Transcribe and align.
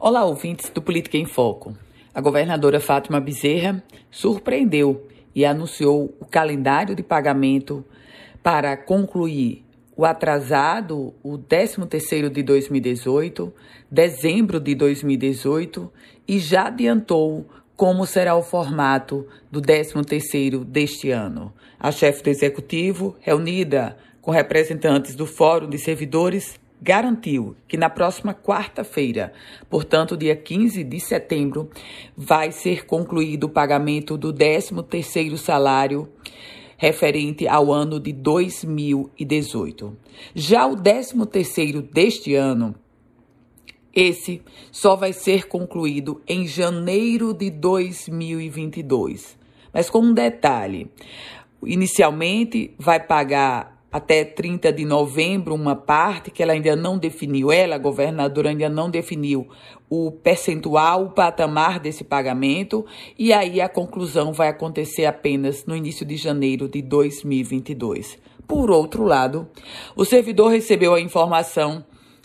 Olá, 0.00 0.24
ouvintes 0.24 0.68
do 0.70 0.82
Política 0.82 1.16
em 1.16 1.24
Foco. 1.24 1.72
A 2.12 2.20
governadora 2.20 2.80
Fátima 2.80 3.20
Bezerra 3.20 3.80
surpreendeu 4.10 5.06
e 5.32 5.44
anunciou 5.44 6.12
o 6.20 6.26
calendário 6.26 6.96
de 6.96 7.02
pagamento 7.02 7.84
para 8.42 8.76
concluir 8.76 9.64
o 9.96 10.04
atrasado, 10.04 11.14
o 11.22 11.38
13º 11.38 12.28
de 12.28 12.42
2018, 12.42 13.54
dezembro 13.88 14.58
de 14.58 14.74
2018 14.74 15.90
e 16.26 16.40
já 16.40 16.66
adiantou 16.66 17.46
como 17.76 18.04
será 18.04 18.34
o 18.34 18.42
formato 18.42 19.24
do 19.48 19.62
13º 19.62 20.64
deste 20.64 21.12
ano. 21.12 21.54
A 21.78 21.92
chefe 21.92 22.20
do 22.20 22.30
executivo, 22.30 23.14
reunida 23.20 23.96
com 24.20 24.32
representantes 24.32 25.14
do 25.14 25.24
Fórum 25.24 25.68
de 25.68 25.78
Servidores, 25.78 26.58
garantiu 26.84 27.56
que 27.66 27.78
na 27.78 27.88
próxima 27.88 28.34
quarta-feira, 28.34 29.32
portanto, 29.70 30.18
dia 30.18 30.36
15 30.36 30.84
de 30.84 31.00
setembro, 31.00 31.70
vai 32.14 32.52
ser 32.52 32.84
concluído 32.84 33.44
o 33.44 33.48
pagamento 33.48 34.18
do 34.18 34.34
13º 34.34 35.38
salário 35.38 36.06
referente 36.76 37.48
ao 37.48 37.72
ano 37.72 37.98
de 37.98 38.12
2018. 38.12 39.96
Já 40.34 40.66
o 40.66 40.76
13º 40.76 41.80
deste 41.80 42.34
ano, 42.34 42.74
esse 43.94 44.42
só 44.70 44.94
vai 44.94 45.14
ser 45.14 45.48
concluído 45.48 46.20
em 46.28 46.46
janeiro 46.46 47.32
de 47.32 47.48
2022. 47.48 49.38
Mas 49.72 49.88
com 49.88 50.00
um 50.00 50.12
detalhe, 50.12 50.90
inicialmente 51.64 52.74
vai 52.78 53.00
pagar 53.00 53.73
até 53.94 54.24
30 54.24 54.72
de 54.72 54.84
novembro 54.84 55.54
uma 55.54 55.76
parte 55.76 56.28
que 56.32 56.42
ela 56.42 56.52
ainda 56.52 56.74
não 56.74 56.98
definiu, 56.98 57.52
ela, 57.52 57.76
a 57.76 57.78
governadora, 57.78 58.48
ainda 58.48 58.68
não 58.68 58.90
definiu 58.90 59.46
o 59.88 60.10
percentual, 60.10 61.04
o 61.04 61.10
patamar 61.10 61.78
desse 61.78 62.02
pagamento, 62.02 62.84
e 63.16 63.32
aí 63.32 63.60
a 63.60 63.68
conclusão 63.68 64.32
vai 64.32 64.48
acontecer 64.48 65.06
apenas 65.06 65.64
no 65.64 65.76
início 65.76 66.04
de 66.04 66.16
janeiro 66.16 66.68
de 66.68 66.82
2022. 66.82 68.18
Por 68.48 68.68
outro 68.68 69.04
lado, 69.04 69.48
o 69.94 70.04
servidor 70.04 70.50
recebeu 70.50 70.92
a 70.92 71.00
informação 71.00 71.84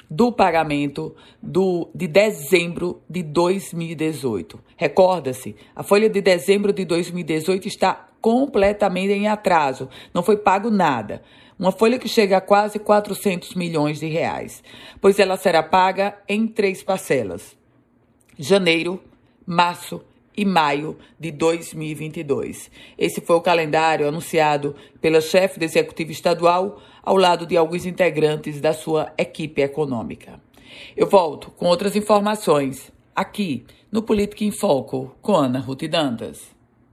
do 0.10 0.32
pagamento 0.32 1.16
do, 1.42 1.90
de 1.94 2.08
dezembro 2.08 3.02
de 3.08 3.22
2018. 3.22 4.60
Recorda-se, 4.76 5.56
a 5.76 5.84
folha 5.84 6.10
de 6.10 6.20
dezembro 6.22 6.74
de 6.74 6.84
2018 6.84 7.68
está 7.68 8.08
completamente 8.20 9.14
em 9.14 9.28
atraso, 9.28 9.88
não 10.14 10.24
foi 10.24 10.38
pago 10.38 10.70
nada. 10.70 11.22
Uma 11.58 11.72
folha 11.72 12.00
que 12.00 12.08
chega 12.08 12.38
a 12.38 12.42
quase 12.42 12.80
400 12.80 13.54
milhões 13.54 14.00
de 14.00 14.08
reais, 14.08 14.64
pois 15.02 15.20
ela 15.20 15.38
será 15.38 15.62
paga 15.62 16.18
em 16.28 16.48
três 16.48 16.82
parcelas: 16.82 17.58
janeiro, 18.38 19.00
março 19.46 20.02
e 20.36 20.46
maio 20.46 20.98
de 21.20 21.32
2022. 21.32 22.70
Esse 22.98 23.22
foi 23.22 23.36
o 23.36 23.42
calendário 23.42 24.08
anunciado 24.08 24.76
pela 25.02 25.22
chefe 25.22 25.60
do 25.60 25.66
executivo 25.66 26.12
estadual, 26.12 26.82
ao 27.04 27.18
lado 27.18 27.46
de 27.46 27.58
alguns 27.58 27.86
integrantes 27.86 28.62
da 28.62 28.74
sua 28.74 29.12
equipe 29.18 29.62
econômica. 29.62 30.40
Eu 30.96 31.08
volto 31.08 31.52
com 31.52 31.66
outras 31.66 31.96
informações 31.96 32.92
aqui 33.16 33.66
no 33.92 34.02
Política 34.02 34.44
em 34.44 34.52
Foco 34.52 35.16
com 35.22 35.36
Ana 35.36 35.60
Ruth 35.60 35.84
Dantas. 35.90 36.59